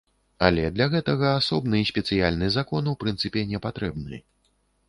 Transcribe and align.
Але 0.45 0.63
для 0.77 0.87
гэтага 0.93 1.27
асобны 1.41 1.83
спецыяльны 1.91 2.51
закон 2.57 2.83
у 2.93 2.97
прынцыпе 3.05 3.47
не 3.51 3.63
патрэбны. 3.67 4.25